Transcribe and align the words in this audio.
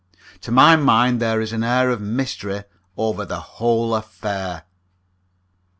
To 0.41 0.51
my 0.51 0.75
mind 0.75 1.19
there 1.21 1.39
is 1.41 1.53
an 1.53 1.63
air 1.63 1.91
of 1.91 2.01
mystery 2.01 2.63
over 2.97 3.23
the 3.23 3.39
whole 3.39 3.93
affair. 3.93 4.63